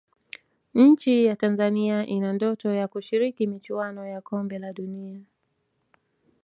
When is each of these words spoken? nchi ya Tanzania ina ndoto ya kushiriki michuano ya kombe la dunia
nchi 0.73 1.25
ya 1.25 1.35
Tanzania 1.35 2.05
ina 2.07 2.33
ndoto 2.33 2.71
ya 2.73 2.87
kushiriki 2.87 3.47
michuano 3.47 4.07
ya 4.07 4.21
kombe 4.21 4.59
la 4.59 4.73
dunia 4.73 5.21